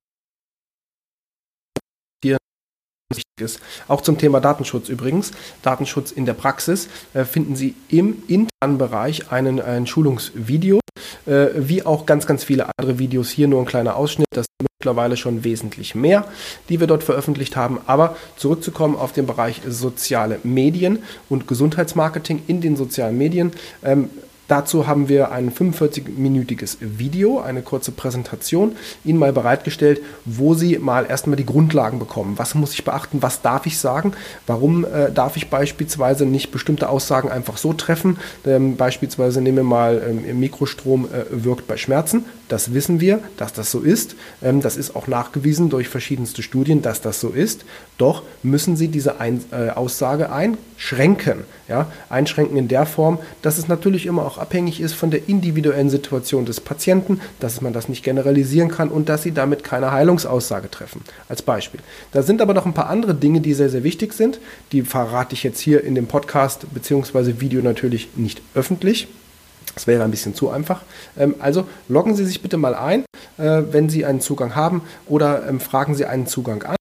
ist. 3.42 3.60
Auch 3.88 4.02
zum 4.02 4.18
Thema 4.18 4.40
Datenschutz 4.40 4.90
übrigens. 4.90 5.32
Datenschutz 5.62 6.12
in 6.12 6.26
der 6.26 6.34
Praxis 6.34 6.88
äh, 7.14 7.26
finden 7.26 7.56
Sie 7.56 7.76
im 7.90 8.24
internen 8.28 8.78
Bereich 8.78 9.32
einen, 9.32 9.60
ein 9.60 9.88
Schulungsvideo, 9.88 10.80
äh, 11.26 11.48
wie 11.56 11.86
auch 11.86 12.06
ganz, 12.06 12.26
ganz 12.26 12.44
viele 12.44 12.70
andere 12.78 13.00
Videos. 13.00 13.30
Hier 13.30 13.48
nur 13.48 13.60
ein 13.60 13.66
kleiner 13.66 13.96
Ausschnitt. 13.96 14.28
Das 14.32 14.46
mittlerweile 14.82 15.16
schon 15.16 15.44
wesentlich 15.44 15.94
mehr, 15.94 16.26
die 16.68 16.80
wir 16.80 16.88
dort 16.88 17.04
veröffentlicht 17.04 17.56
haben. 17.56 17.80
Aber 17.86 18.16
zurückzukommen 18.36 18.96
auf 18.96 19.14
den 19.14 19.28
Bereich 19.28 19.62
soziale 19.68 20.40
Medien 20.44 21.04
und 21.30 21.48
Gesundheitsmarketing 21.48 22.42
in 22.48 22.62
den 22.62 22.76
sozialen 22.76 23.18
Medien. 23.18 23.52
Ähm, 23.84 24.10
Dazu 24.52 24.86
haben 24.86 25.08
wir 25.08 25.32
ein 25.32 25.50
45-minütiges 25.50 26.76
Video, 26.82 27.40
eine 27.40 27.62
kurze 27.62 27.94
Präsentation, 27.94 28.76
Ihnen 29.06 29.18
mal 29.18 29.32
bereitgestellt, 29.32 30.02
wo 30.26 30.56
Sie 30.56 30.78
mal 30.78 31.06
erstmal 31.06 31.38
die 31.38 31.46
Grundlagen 31.46 32.00
bekommen. 32.00 32.34
Was 32.38 32.54
muss 32.54 32.74
ich 32.74 32.84
beachten? 32.84 33.22
Was 33.22 33.42
darf 33.42 33.66
ich 33.66 33.78
sagen? 33.78 34.12
Warum 34.48 34.84
äh, 34.84 35.10
darf 35.10 35.38
ich 35.38 35.50
beispielsweise 35.50 36.26
nicht 36.26 36.52
bestimmte 36.52 36.90
Aussagen 36.90 37.32
einfach 37.32 37.56
so 37.56 37.72
treffen? 37.72 38.18
Ähm, 38.46 38.76
beispielsweise 38.76 39.40
nehmen 39.40 39.56
wir 39.56 39.64
mal, 39.64 40.02
ähm, 40.06 40.38
Mikrostrom 40.42 41.06
äh, 41.06 41.24
wirkt 41.30 41.68
bei 41.68 41.78
Schmerzen. 41.78 42.26
Das 42.52 42.74
wissen 42.74 43.00
wir, 43.00 43.22
dass 43.38 43.54
das 43.54 43.72
so 43.72 43.80
ist. 43.80 44.16
Ähm, 44.44 44.60
das 44.60 44.76
ist 44.76 44.94
auch 44.94 45.08
nachgewiesen 45.08 45.70
durch 45.70 45.88
verschiedenste 45.88 46.44
Studien, 46.44 46.82
dass 46.82 47.00
das 47.00 47.22
so 47.22 47.30
ist. 47.30 47.64
Doch 47.98 48.24
müssen 48.44 48.76
Sie 48.76 48.90
diese 48.90 49.22
Ein 49.22 49.42
äh, 49.52 49.70
Aussage 49.70 50.34
einschränken. 50.34 51.46
Ja? 51.70 51.90
Einschränken 52.10 52.58
in 52.58 52.68
der 52.68 52.86
Form, 52.86 53.20
dass 53.42 53.58
es 53.58 53.70
natürlich 53.70 54.06
immer 54.06 54.26
auch 54.26 54.38
abhängig 54.38 54.82
ist 54.82 54.96
von 54.96 55.12
der 55.12 55.30
individuellen 55.30 55.90
Situation 55.90 56.44
des 56.44 56.60
Patienten, 56.60 57.22
dass 57.40 57.62
man 57.62 57.72
das 57.72 57.88
nicht 57.88 58.04
generalisieren 58.04 58.68
kann 58.68 58.90
und 58.90 59.08
dass 59.08 59.24
Sie 59.24 59.32
damit 59.32 59.64
keine 59.64 59.94
Heilungsaussage 59.94 60.70
treffen. 60.70 61.06
Als 61.30 61.42
Beispiel. 61.42 61.80
Da 62.12 62.22
sind 62.22 62.42
aber 62.42 62.54
noch 62.54 62.66
ein 62.66 62.74
paar 62.74 62.90
andere 62.90 63.16
Dinge, 63.16 63.40
die 63.40 63.54
sehr, 63.54 63.70
sehr 63.70 63.86
wichtig 63.86 64.12
sind. 64.12 64.42
Die 64.74 64.82
verrate 64.82 65.36
ich 65.36 65.44
jetzt 65.44 65.62
hier 65.62 65.86
in 65.86 65.96
dem 65.96 66.08
Podcast 66.08 66.66
bzw. 66.74 67.36
Video 67.40 67.62
natürlich 67.62 68.10
nicht 68.18 68.42
öffentlich. 68.56 69.08
Das 69.74 69.88
wäre 69.88 70.04
ein 70.04 70.12
bisschen 70.12 70.36
zu 70.36 70.50
einfach. 70.50 70.82
Ähm, 71.18 71.36
also 71.40 71.68
loggen 71.88 72.16
Sie 72.16 72.26
sich 72.26 72.42
bitte 72.42 72.58
mal 72.58 72.76
ein, 72.76 73.06
äh, 73.38 73.64
wenn 73.72 73.90
Sie 73.90 74.06
einen 74.06 74.22
Zugang 74.22 74.56
haben 74.56 74.82
oder 75.08 75.48
ähm, 75.48 75.60
fragen 75.60 75.96
Sie 75.96 76.06
einen 76.06 76.28
Zugang 76.28 76.64
an 76.64 76.76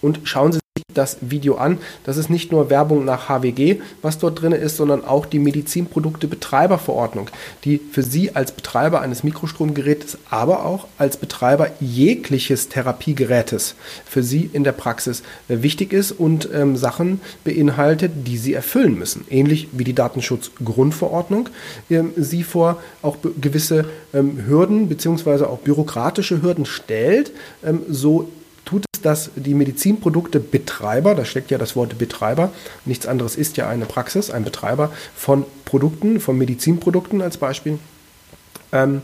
und 0.00 0.20
schauen 0.24 0.52
Sie 0.52 0.60
das 0.96 1.18
Video 1.20 1.56
an. 1.56 1.78
Das 2.04 2.16
ist 2.16 2.30
nicht 2.30 2.52
nur 2.52 2.70
Werbung 2.70 3.04
nach 3.04 3.28
HWG, 3.28 3.80
was 4.02 4.18
dort 4.18 4.40
drin 4.40 4.52
ist, 4.52 4.76
sondern 4.76 5.04
auch 5.04 5.26
die 5.26 5.38
Medizinprodukte-Betreiberverordnung, 5.38 7.28
die 7.64 7.78
für 7.78 8.02
Sie 8.02 8.34
als 8.34 8.52
Betreiber 8.52 9.00
eines 9.00 9.24
Mikrostromgerätes, 9.24 10.18
aber 10.30 10.64
auch 10.64 10.86
als 10.98 11.16
Betreiber 11.16 11.70
jegliches 11.80 12.68
Therapiegerätes 12.68 13.74
für 14.04 14.22
Sie 14.22 14.48
in 14.52 14.64
der 14.64 14.72
Praxis 14.72 15.22
wichtig 15.48 15.92
ist 15.92 16.12
und 16.12 16.48
ähm, 16.52 16.76
Sachen 16.76 17.20
beinhaltet, 17.44 18.12
die 18.26 18.38
Sie 18.38 18.54
erfüllen 18.54 18.98
müssen. 18.98 19.24
Ähnlich 19.30 19.68
wie 19.72 19.84
die 19.84 19.94
Datenschutzgrundverordnung 19.94 21.48
ähm, 21.90 22.12
Sie 22.16 22.42
vor 22.42 22.80
auch 23.02 23.16
gewisse 23.40 23.86
ähm, 24.14 24.46
Hürden 24.46 24.88
bzw. 24.88 25.44
auch 25.44 25.58
bürokratische 25.58 26.42
Hürden 26.42 26.66
stellt, 26.66 27.32
ähm, 27.64 27.82
so 27.88 28.28
tut 28.66 28.84
es 28.92 29.00
das 29.00 29.30
die 29.34 29.54
Medizinprodukte-Betreiber, 29.54 31.14
da 31.14 31.24
steckt 31.24 31.50
ja 31.50 31.56
das 31.56 31.74
Wort 31.74 31.96
Betreiber, 31.96 32.52
nichts 32.84 33.06
anderes 33.06 33.36
ist 33.36 33.56
ja 33.56 33.68
eine 33.68 33.86
Praxis, 33.86 34.30
ein 34.30 34.44
Betreiber 34.44 34.92
von 35.14 35.46
Produkten, 35.64 36.20
von 36.20 36.36
Medizinprodukten 36.36 37.22
als 37.22 37.38
Beispiel, 37.38 37.78
ähm, 38.72 39.00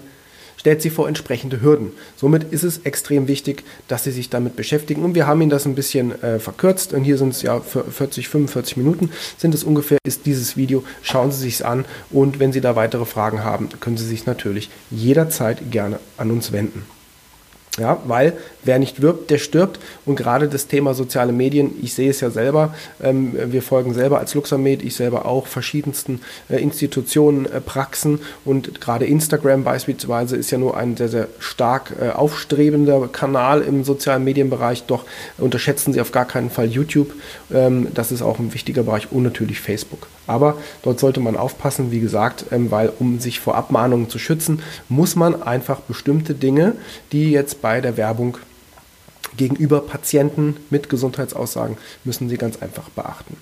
stellt 0.57 0.83
sie 0.83 0.91
vor 0.91 1.09
entsprechende 1.09 1.61
Hürden. 1.61 1.93
Somit 2.17 2.53
ist 2.53 2.63
es 2.63 2.79
extrem 2.79 3.27
wichtig, 3.27 3.65
dass 3.89 4.05
Sie 4.05 4.13
sich 4.13 4.31
damit 4.31 4.55
beschäftigen. 4.55 5.03
Und 5.03 5.17
wir 5.17 5.27
haben 5.27 5.41
Ihnen 5.41 5.51
das 5.51 5.67
ein 5.67 5.75
bisschen 5.75 6.23
äh, 6.23 6.39
verkürzt. 6.39 6.93
Und 6.93 7.03
hier 7.03 7.19
sind 7.19 7.31
es 7.31 7.43
ja 7.43 7.59
40, 7.59 8.29
45 8.29 8.77
Minuten 8.77 9.11
sind 9.39 9.55
es 9.55 9.65
ungefähr, 9.65 9.99
ist 10.07 10.25
dieses 10.25 10.57
Video. 10.57 10.85
Schauen 11.03 11.33
Sie 11.33 11.41
sich 11.41 11.67
an. 11.67 11.85
Und 12.11 12.39
wenn 12.39 12.53
Sie 12.53 12.61
da 12.61 12.77
weitere 12.77 13.07
Fragen 13.07 13.43
haben, 13.43 13.71
können 13.81 13.97
Sie 13.97 14.07
sich 14.07 14.25
natürlich 14.25 14.71
jederzeit 14.93 15.73
gerne 15.73 15.99
an 16.17 16.31
uns 16.31 16.53
wenden. 16.53 16.87
Ja, 17.79 18.03
weil 18.05 18.35
wer 18.65 18.79
nicht 18.79 19.01
wirbt, 19.01 19.31
der 19.31 19.39
stirbt. 19.39 19.81
Und 20.05 20.17
gerade 20.17 20.47
das 20.47 20.67
Thema 20.67 20.93
soziale 20.93 21.33
Medien, 21.33 21.71
ich 21.81 21.95
sehe 21.95 22.11
es 22.11 22.21
ja 22.21 22.29
selber, 22.29 22.75
ähm, 23.03 23.33
wir 23.35 23.63
folgen 23.63 23.95
selber 23.95 24.19
als 24.19 24.35
Luxamed, 24.35 24.83
ich 24.83 24.95
selber 24.95 25.25
auch 25.25 25.47
verschiedensten 25.47 26.21
äh, 26.51 26.63
Institutionen, 26.63 27.47
äh, 27.47 27.63
Praxen 27.63 28.21
und 28.45 28.83
gerade 28.83 29.07
Instagram 29.07 29.65
beispielsweise 29.65 30.37
ist 30.37 30.51
ja 30.51 30.59
nur 30.59 30.77
ein 30.77 30.99
sehr, 30.99 31.09
sehr 31.09 31.29
stark 31.39 31.95
äh, 31.99 32.11
aufstrebender 32.11 33.09
Kanal 33.09 33.63
im 33.63 33.85
sozialen 33.85 34.23
Medienbereich. 34.23 34.85
Doch 34.85 35.07
unterschätzen 35.39 35.95
Sie 35.95 36.01
auf 36.03 36.13
gar 36.13 36.27
keinen 36.27 36.51
Fall 36.51 36.67
YouTube. 36.67 37.15
Ähm, 37.51 37.89
das 37.95 38.13
ist 38.13 38.21
auch 38.21 38.39
ein 38.39 38.53
wichtiger 38.53 38.83
Bereich 38.83 39.11
und 39.11 39.23
natürlich 39.23 39.61
Facebook. 39.61 40.09
Aber 40.27 40.57
dort 40.83 41.01
sollte 41.01 41.21
man 41.21 41.37
aufpassen, 41.37 41.91
wie 41.91 42.01
gesagt, 42.01 42.47
ähm, 42.51 42.71
weil 42.71 42.93
um 42.99 43.19
sich 43.19 43.41
vor 43.41 43.55
Abmahnungen 43.57 44.09
zu 44.09 44.19
schützen, 44.19 44.63
muss 44.89 45.17
man 45.17 45.43
einfach 45.43 45.81
bestimmte 45.81 46.35
Dinge, 46.35 46.75
die 47.13 47.31
jetzt 47.31 47.63
bei 47.63 47.81
der 47.81 47.97
Werbung 47.97 48.39
gegenüber 49.37 49.81
Patienten 49.81 50.57
mit 50.71 50.89
Gesundheitsaussagen 50.89 51.77
müssen 52.05 52.29
Sie 52.29 52.37
ganz 52.37 52.61
einfach 52.61 52.89
beachten. 52.91 53.37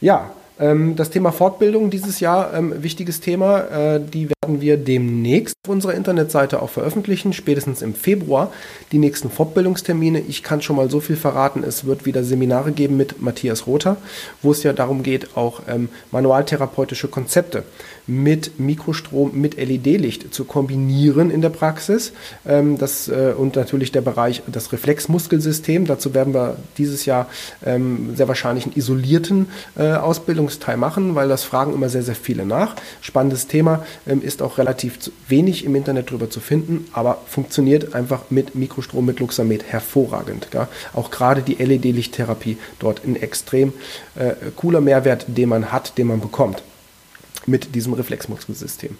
Ja, 0.00 0.30
ähm, 0.58 0.96
das 0.96 1.10
Thema 1.10 1.32
Fortbildung 1.32 1.90
dieses 1.90 2.20
Jahr, 2.20 2.52
ähm, 2.54 2.82
wichtiges 2.82 3.20
Thema, 3.20 3.60
äh, 3.94 4.00
die 4.00 4.28
werden 4.48 4.62
wir 4.62 4.78
demnächst 4.78 5.56
auf 5.64 5.70
unserer 5.70 5.94
Internetseite 5.94 6.62
auch 6.62 6.70
veröffentlichen, 6.70 7.34
spätestens 7.34 7.82
im 7.82 7.94
Februar. 7.94 8.50
Die 8.92 8.98
nächsten 8.98 9.30
Fortbildungstermine, 9.30 10.20
ich 10.20 10.42
kann 10.42 10.62
schon 10.62 10.76
mal 10.76 10.88
so 10.90 11.00
viel 11.00 11.16
verraten, 11.16 11.62
es 11.62 11.84
wird 11.84 12.06
wieder 12.06 12.24
Seminare 12.24 12.72
geben 12.72 12.96
mit 12.96 13.20
Matthias 13.20 13.66
Rother, 13.66 13.98
wo 14.40 14.52
es 14.52 14.62
ja 14.62 14.72
darum 14.72 15.02
geht, 15.02 15.36
auch 15.36 15.60
ähm, 15.68 15.90
manualtherapeutische 16.12 17.08
Konzepte 17.08 17.64
mit 18.06 18.58
Mikrostrom, 18.58 19.38
mit 19.38 19.56
LED-Licht 19.58 20.32
zu 20.34 20.44
kombinieren 20.44 21.30
in 21.30 21.42
der 21.42 21.50
Praxis. 21.50 22.12
Ähm, 22.46 22.78
das, 22.78 23.08
äh, 23.08 23.34
und 23.36 23.56
natürlich 23.56 23.92
der 23.92 24.00
Bereich, 24.00 24.42
das 24.46 24.72
Reflexmuskelsystem. 24.72 25.86
Dazu 25.86 26.14
werden 26.14 26.32
wir 26.32 26.56
dieses 26.78 27.04
Jahr 27.04 27.26
ähm, 27.64 28.16
sehr 28.16 28.26
wahrscheinlich 28.26 28.64
einen 28.64 28.76
isolierten 28.76 29.48
äh, 29.76 29.92
Ausbildungsteil 29.92 30.78
machen, 30.78 31.14
weil 31.14 31.28
das 31.28 31.44
fragen 31.44 31.74
immer 31.74 31.90
sehr, 31.90 32.02
sehr 32.02 32.14
viele 32.14 32.46
nach. 32.46 32.76
Spannendes 33.02 33.46
Thema, 33.46 33.84
ähm, 34.06 34.22
ist 34.22 34.37
auch 34.42 34.58
relativ 34.58 34.98
wenig 35.28 35.64
im 35.64 35.74
Internet 35.74 36.10
drüber 36.10 36.30
zu 36.30 36.40
finden, 36.40 36.86
aber 36.92 37.18
funktioniert 37.26 37.94
einfach 37.94 38.30
mit 38.30 38.54
Mikrostrom, 38.54 39.06
mit 39.06 39.20
Luxamed 39.20 39.64
hervorragend. 39.64 40.48
Ja? 40.52 40.68
Auch 40.94 41.10
gerade 41.10 41.42
die 41.42 41.54
LED-Lichttherapie 41.54 42.58
dort 42.78 43.04
ein 43.04 43.16
extrem 43.16 43.72
äh, 44.14 44.34
cooler 44.56 44.80
Mehrwert, 44.80 45.26
den 45.28 45.48
man 45.48 45.72
hat, 45.72 45.98
den 45.98 46.08
man 46.08 46.20
bekommt 46.20 46.62
mit 47.48 47.74
diesem 47.74 47.94
Reflexmuskelsystem. 47.94 48.96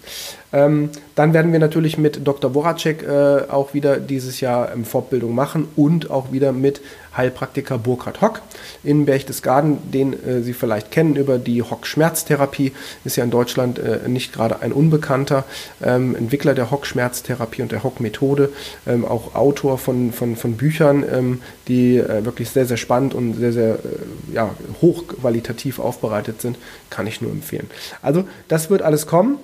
Ähm, 0.51 0.89
dann 1.15 1.33
werden 1.33 1.51
wir 1.51 1.59
natürlich 1.59 1.97
mit 1.97 2.27
Dr. 2.27 2.53
Voracek 2.53 3.03
äh, 3.03 3.43
auch 3.49 3.73
wieder 3.73 3.97
dieses 3.97 4.41
Jahr 4.41 4.73
ähm, 4.73 4.83
Fortbildung 4.83 5.33
machen 5.33 5.67
und 5.75 6.09
auch 6.09 6.31
wieder 6.31 6.51
mit 6.51 6.81
Heilpraktiker 7.15 7.77
Burkhard 7.77 8.21
Hock 8.21 8.41
in 8.83 9.05
Berchtesgaden, 9.05 9.91
den 9.91 10.13
äh, 10.13 10.41
Sie 10.41 10.53
vielleicht 10.53 10.91
kennen 10.91 11.15
über 11.15 11.37
die 11.37 11.61
Hock-Schmerztherapie, 11.61 12.71
ist 13.03 13.15
ja 13.15 13.23
in 13.23 13.31
Deutschland 13.31 13.79
äh, 13.79 14.07
nicht 14.07 14.33
gerade 14.33 14.61
ein 14.61 14.71
Unbekannter 14.71 15.43
ähm, 15.83 16.15
Entwickler 16.15 16.53
der 16.53 16.71
Hock-Schmerztherapie 16.71 17.61
und 17.61 17.71
der 17.71 17.83
Hock-Methode, 17.83 18.49
ähm, 18.87 19.05
auch 19.05 19.35
Autor 19.35 19.77
von, 19.77 20.11
von, 20.11 20.35
von 20.35 20.57
Büchern, 20.57 21.03
ähm, 21.11 21.41
die 21.67 21.97
äh, 21.97 22.25
wirklich 22.25 22.49
sehr, 22.49 22.65
sehr 22.65 22.77
spannend 22.77 23.13
und 23.13 23.33
sehr, 23.33 23.53
sehr 23.53 23.75
äh, 23.75 24.33
ja, 24.33 24.51
hochqualitativ 24.81 25.79
aufbereitet 25.79 26.41
sind, 26.41 26.57
kann 26.89 27.07
ich 27.07 27.21
nur 27.21 27.31
empfehlen. 27.31 27.69
Also 28.01 28.25
das 28.47 28.69
wird 28.69 28.81
alles 28.81 29.07
kommen. 29.07 29.37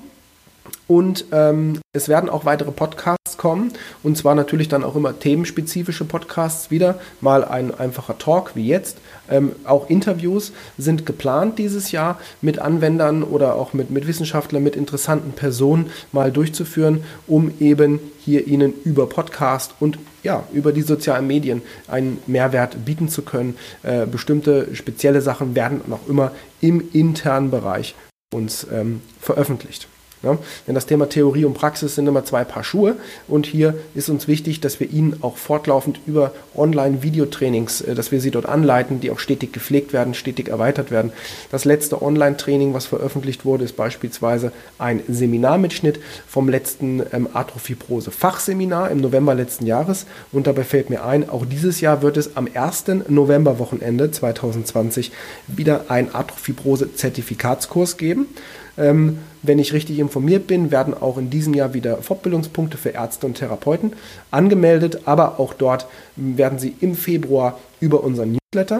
Und 0.87 1.25
ähm, 1.31 1.79
es 1.93 2.09
werden 2.09 2.29
auch 2.29 2.45
weitere 2.45 2.71
Podcasts 2.71 3.24
kommen. 3.45 3.73
Und 4.01 4.17
zwar 4.17 4.33
natürlich 4.33 4.69
dann 4.69 4.83
auch 4.83 4.95
immer 4.95 5.19
themenspezifische 5.19 6.03
Podcasts 6.03 6.71
wieder. 6.71 6.99
Mal 7.21 7.45
ein 7.45 7.71
einfacher 7.71 8.17
Talk 8.17 8.55
wie 8.55 8.65
jetzt. 8.65 8.97
Ähm, 9.29 9.51
auch 9.65 9.87
Interviews 9.87 10.51
sind 10.79 11.05
geplant 11.05 11.59
dieses 11.59 11.91
Jahr 11.91 12.19
mit 12.41 12.57
Anwendern 12.57 13.21
oder 13.21 13.53
auch 13.53 13.73
mit, 13.73 13.91
mit 13.91 14.07
Wissenschaftlern, 14.07 14.63
mit 14.63 14.75
interessanten 14.75 15.33
Personen 15.33 15.91
mal 16.11 16.31
durchzuführen, 16.31 17.03
um 17.27 17.51
eben 17.59 17.99
hier 18.17 18.47
Ihnen 18.47 18.73
über 18.83 19.07
Podcast 19.07 19.75
und 19.79 19.99
ja, 20.23 20.43
über 20.51 20.71
die 20.71 20.81
sozialen 20.81 21.27
Medien 21.27 21.61
einen 21.87 22.17
Mehrwert 22.25 22.83
bieten 22.83 23.09
zu 23.09 23.21
können. 23.21 23.57
Äh, 23.83 24.07
bestimmte 24.07 24.73
spezielle 24.73 25.21
Sachen 25.21 25.53
werden 25.53 25.81
noch 25.85 26.09
immer 26.09 26.31
im 26.61 26.83
internen 26.93 27.51
Bereich 27.51 27.93
uns 28.33 28.65
ähm, 28.71 29.03
veröffentlicht. 29.21 29.87
Ja, 30.23 30.37
denn 30.67 30.73
das 30.75 30.85
Thema 30.85 31.07
Theorie 31.07 31.45
und 31.45 31.53
Praxis 31.53 31.95
sind 31.95 32.07
immer 32.07 32.25
zwei 32.25 32.43
Paar 32.43 32.63
Schuhe 32.63 32.95
und 33.27 33.45
hier 33.45 33.75
ist 33.93 34.09
uns 34.09 34.27
wichtig, 34.27 34.59
dass 34.59 34.79
wir 34.79 34.89
Ihnen 34.89 35.17
auch 35.21 35.37
fortlaufend 35.37 35.99
über 36.07 36.31
Online-Videotrainings, 36.55 37.81
äh, 37.81 37.95
dass 37.95 38.11
wir 38.11 38.19
Sie 38.19 38.31
dort 38.31 38.47
anleiten, 38.47 38.99
die 38.99 39.11
auch 39.11 39.19
stetig 39.19 39.53
gepflegt 39.53 39.93
werden, 39.93 40.13
stetig 40.13 40.47
erweitert 40.47 40.89
werden. 40.89 41.11
Das 41.51 41.65
letzte 41.65 42.01
Online-Training, 42.01 42.73
was 42.73 42.85
veröffentlicht 42.87 43.45
wurde, 43.45 43.65
ist 43.65 43.75
beispielsweise 43.75 44.51
ein 44.79 45.01
Seminarmitschnitt 45.07 45.99
vom 46.27 46.49
letzten 46.49 47.03
ähm, 47.11 47.29
Arthrofibrose-Fachseminar 47.31 48.89
im 48.89 49.01
November 49.01 49.35
letzten 49.35 49.65
Jahres 49.67 50.05
und 50.31 50.47
dabei 50.47 50.63
fällt 50.63 50.89
mir 50.89 51.05
ein, 51.05 51.29
auch 51.29 51.45
dieses 51.45 51.81
Jahr 51.81 52.01
wird 52.01 52.17
es 52.17 52.35
am 52.35 52.47
1. 52.51 52.85
November-Wochenende 53.07 54.11
2020 54.11 55.11
wieder 55.47 55.85
ein 55.89 56.13
Arthrofibrose-Zertifikatskurs 56.13 57.97
geben. 57.97 58.27
Ähm, 58.77 59.19
wenn 59.41 59.59
ich 59.59 59.73
richtig 59.73 59.99
informiert 59.99 60.47
bin, 60.47 60.71
werden 60.71 60.93
auch 60.93 61.17
in 61.17 61.29
diesem 61.29 61.53
Jahr 61.53 61.73
wieder 61.73 61.97
Fortbildungspunkte 61.97 62.77
für 62.77 62.89
Ärzte 62.89 63.25
und 63.25 63.35
Therapeuten 63.35 63.93
angemeldet, 64.31 65.01
aber 65.05 65.39
auch 65.39 65.53
dort 65.53 65.87
werden 66.15 66.59
sie 66.59 66.75
im 66.81 66.95
Februar 66.95 67.59
über 67.79 68.03
unseren 68.03 68.37
Newsletter 68.53 68.79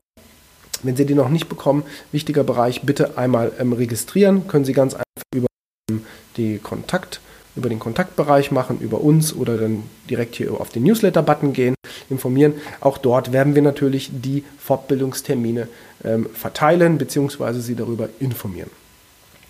wenn 0.85 0.95
Sie 0.95 1.05
die 1.05 1.15
noch 1.15 1.29
nicht 1.29 1.49
bekommen, 1.49 1.83
wichtiger 2.11 2.43
Bereich, 2.43 2.83
bitte 2.83 3.17
einmal 3.17 3.51
ähm, 3.59 3.73
registrieren. 3.73 4.47
Können 4.47 4.65
Sie 4.65 4.73
ganz 4.73 4.93
einfach 4.93 5.05
über 5.33 5.47
ähm, 5.89 6.05
die 6.37 6.59
Kontakt, 6.59 7.21
über 7.55 7.69
den 7.69 7.79
Kontaktbereich 7.79 8.51
machen, 8.51 8.79
über 8.79 9.01
uns 9.01 9.33
oder 9.33 9.57
dann 9.57 9.83
direkt 10.09 10.35
hier 10.35 10.53
auf 10.59 10.69
den 10.69 10.83
Newsletter-Button 10.83 11.53
gehen, 11.53 11.75
informieren. 12.09 12.53
Auch 12.81 12.97
dort 12.97 13.31
werden 13.31 13.55
wir 13.55 13.61
natürlich 13.61 14.11
die 14.13 14.43
Fortbildungstermine 14.59 15.67
ähm, 16.03 16.27
verteilen 16.33 16.97
bzw. 16.97 17.59
Sie 17.59 17.75
darüber 17.75 18.09
informieren. 18.19 18.69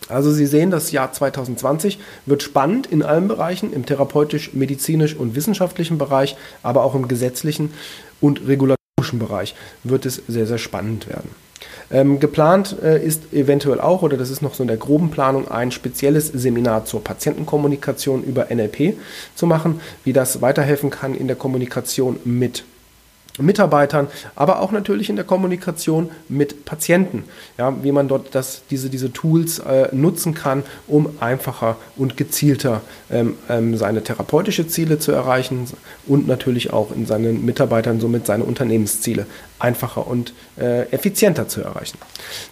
Also 0.08 0.32
Sie 0.32 0.46
sehen, 0.46 0.72
das 0.72 0.92
Jahr 0.92 1.12
2020 1.12 2.00
wird 2.26 2.44
spannend 2.44 2.88
in 2.88 3.02
allen 3.02 3.28
Bereichen, 3.28 3.74
im 3.74 3.86
therapeutisch, 3.86 4.54
medizinisch 4.54 5.16
und 5.16 5.36
wissenschaftlichen 5.36 5.98
Bereich, 5.98 6.36
aber 6.62 6.84
auch 6.84 6.96
im 6.96 7.08
gesetzlichen 7.08 7.74
und 8.22 8.48
regulatorischen 8.48 9.20
Bereich 9.20 9.56
wird 9.84 10.06
es 10.06 10.22
sehr, 10.28 10.46
sehr 10.46 10.60
spannend 10.60 11.08
werden. 11.08 11.30
Ähm, 11.92 12.20
geplant 12.20 12.78
äh, 12.84 13.04
ist 13.04 13.34
eventuell 13.34 13.80
auch, 13.80 14.02
oder 14.02 14.18
das 14.18 14.30
ist 14.30 14.42
noch 14.42 14.56
so 14.56 14.64
in 14.64 14.68
der 14.68 14.78
groben 14.78 15.12
Planung, 15.12 15.50
ein 15.50 15.72
spezielles 15.72 16.28
Seminar 16.28 16.86
zur 16.86 17.04
Patientenkommunikation 17.04 18.24
über 18.24 18.48
NLP 18.54 18.98
zu 19.36 19.46
machen, 19.46 19.80
wie 20.04 20.14
das 20.14 20.42
weiterhelfen 20.42 20.90
kann 20.90 21.16
in 21.16 21.28
der 21.28 21.36
Kommunikation 21.36 22.20
mit 22.24 22.64
Mitarbeitern, 23.39 24.08
aber 24.36 24.62
auch 24.62 24.72
natürlich 24.72 25.10
in 25.10 25.15
der 25.15 25.25
Kommunikation 25.25 26.10
mit 26.30 26.65
Patienten, 26.65 27.24
ja, 27.58 27.74
wie 27.84 27.92
man 27.92 28.08
dort 28.08 28.34
das, 28.34 28.62
diese, 28.70 28.89
diese 28.89 29.12
Tools 29.12 29.60
äh, 29.60 29.89
nutzen 29.92 30.34
kann, 30.34 30.63
um 30.88 31.10
einfacher 31.20 31.77
und 31.98 32.18
gezielter 32.18 32.82
ähm, 33.12 33.36
ähm, 33.50 33.75
seine 33.77 34.04
therapeutische 34.04 34.68
Ziele 34.68 35.00
zu 35.00 35.12
erreichen 35.12 35.68
und 36.08 36.27
natürlich 36.27 36.72
auch 36.72 36.96
in 36.96 37.06
seinen 37.06 37.46
Mitarbeitern 37.46 38.00
somit 38.00 38.25
seine 38.25 38.44
Unternehmensziele 38.44 39.25
einfacher 39.60 40.08
und 40.08 40.34
äh, 40.60 40.90
effizienter 40.92 41.48
zu 41.48 41.62
erreichen. 41.62 41.98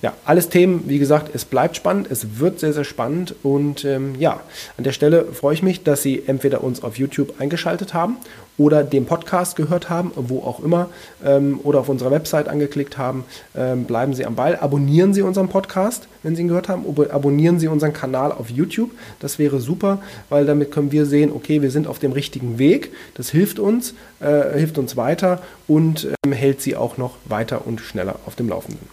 Ja, 0.02 0.14
alles 0.26 0.50
Themen, 0.50 0.84
wie 0.88 1.00
gesagt, 1.00 1.34
es 1.34 1.46
bleibt 1.46 1.76
spannend, 1.76 2.08
es 2.10 2.40
wird 2.40 2.60
sehr, 2.60 2.74
sehr 2.74 2.84
spannend 2.84 3.36
und 3.44 3.86
ähm, 3.86 4.16
ja, 4.20 4.42
an 4.78 4.84
der 4.84 4.92
Stelle 4.92 5.26
freue 5.34 5.54
ich 5.54 5.64
mich, 5.64 5.84
dass 5.84 6.02
Sie 6.02 6.24
entweder 6.26 6.64
uns 6.64 6.84
auf 6.84 6.98
YouTube 6.98 7.40
eingeschaltet 7.40 7.94
haben 7.94 8.18
oder 8.58 8.84
den 8.84 9.06
Podcast 9.06 9.56
gehört 9.56 9.90
haben, 9.90 10.12
wo 10.16 10.40
auch 10.40 10.60
immer, 10.64 10.90
ähm, 11.26 11.60
oder 11.64 11.80
auf 11.80 11.90
unserer 11.90 12.12
Website 12.12 12.48
angeklickt 12.48 12.98
haben, 12.98 13.26
ähm, 13.56 13.86
bleiben 13.86 14.14
Sie 14.14 14.26
am 14.26 14.36
Ball. 14.36 14.58
Abonnieren 14.58 15.14
Sie 15.14 15.24
unseren 15.24 15.50
Podcast, 15.50 16.08
wenn 16.22 16.36
Sie 16.36 16.44
ihn 16.44 16.48
gehört 16.50 16.70
haben. 16.70 16.86
Abonnieren 17.10 17.60
Sie 17.60 17.68
unseren 17.68 17.94
Kanal 17.94 18.32
auf 18.32 18.50
YouTube. 18.50 18.92
Das 19.20 19.40
wäre 19.40 19.60
super, 19.60 20.00
weil 20.30 20.46
damit 20.46 20.72
können 20.72 20.92
wir 20.92 21.06
sehen, 21.06 21.32
okay, 21.34 21.62
wir 21.62 21.72
sind 21.72 21.88
auf 21.88 22.00
dem 22.00 22.12
richtigen 22.12 22.60
Weg. 22.60 22.92
Das 23.16 23.30
hilft 23.30 23.58
uns, 23.58 23.96
äh, 24.20 24.58
hilft 24.58 24.78
uns 24.78 24.96
weiter 24.96 25.42
und 25.68 26.08
ähm, 26.24 26.32
hält 26.32 26.62
Sie 26.62 26.76
auch 26.94 26.98
noch 26.98 27.16
weiter 27.26 27.66
und 27.66 27.82
schneller 27.82 28.20
auf 28.26 28.36
dem 28.36 28.50
Laufenden. 28.50 28.88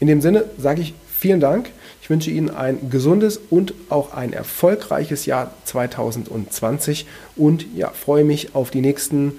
In 0.00 0.06
dem 0.06 0.20
Sinne 0.20 0.44
sage 0.58 0.82
ich 0.82 0.94
vielen 1.16 1.40
Dank. 1.40 1.70
Ich 2.02 2.10
wünsche 2.10 2.30
Ihnen 2.30 2.50
ein 2.50 2.90
gesundes 2.90 3.40
und 3.50 3.74
auch 3.88 4.12
ein 4.12 4.32
erfolgreiches 4.32 5.26
Jahr 5.26 5.52
2020 5.64 7.06
und 7.36 7.66
ja, 7.74 7.90
freue 7.90 8.24
mich 8.24 8.54
auf 8.54 8.70
die 8.70 8.82
nächsten 8.82 9.32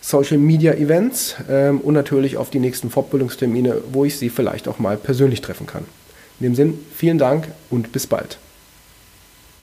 Social 0.00 0.38
Media 0.38 0.72
Events 0.72 1.34
ähm, 1.50 1.80
und 1.80 1.94
natürlich 1.94 2.36
auf 2.36 2.50
die 2.50 2.60
nächsten 2.60 2.90
Fortbildungstermine, 2.90 3.78
wo 3.92 4.04
ich 4.04 4.18
Sie 4.18 4.30
vielleicht 4.30 4.68
auch 4.68 4.78
mal 4.78 4.96
persönlich 4.96 5.40
treffen 5.40 5.66
kann. 5.66 5.84
In 6.38 6.44
dem 6.44 6.54
Sinn, 6.54 6.78
vielen 6.94 7.18
Dank 7.18 7.48
und 7.70 7.90
bis 7.90 8.06
bald. 8.06 8.38